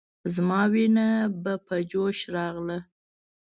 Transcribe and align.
زما 0.35 0.61
وينه 0.73 1.07
به 1.43 1.53
په 1.65 1.75
جوش 1.91 2.17
راغله. 2.35 2.79